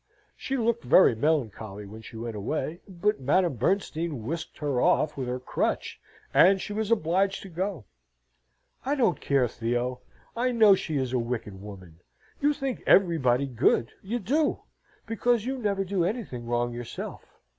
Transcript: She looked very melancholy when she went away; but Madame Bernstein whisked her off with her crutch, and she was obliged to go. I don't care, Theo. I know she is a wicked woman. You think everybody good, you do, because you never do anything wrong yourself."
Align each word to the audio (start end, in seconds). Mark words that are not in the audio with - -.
She 0.35 0.57
looked 0.57 0.83
very 0.83 1.13
melancholy 1.13 1.85
when 1.85 2.01
she 2.01 2.17
went 2.17 2.35
away; 2.35 2.81
but 2.87 3.19
Madame 3.21 3.53
Bernstein 3.57 4.25
whisked 4.25 4.57
her 4.57 4.81
off 4.81 5.15
with 5.15 5.27
her 5.27 5.39
crutch, 5.39 6.01
and 6.33 6.59
she 6.59 6.73
was 6.73 6.89
obliged 6.89 7.43
to 7.43 7.49
go. 7.49 7.85
I 8.83 8.95
don't 8.95 9.21
care, 9.21 9.47
Theo. 9.47 10.01
I 10.35 10.53
know 10.53 10.73
she 10.73 10.97
is 10.97 11.13
a 11.13 11.19
wicked 11.19 11.61
woman. 11.61 11.99
You 12.41 12.51
think 12.51 12.81
everybody 12.87 13.45
good, 13.45 13.91
you 14.01 14.17
do, 14.17 14.63
because 15.05 15.45
you 15.45 15.59
never 15.59 15.83
do 15.83 16.03
anything 16.03 16.47
wrong 16.47 16.73
yourself." 16.73 17.37